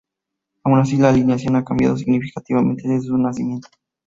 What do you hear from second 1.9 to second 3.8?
significativamente desde su nacimiento.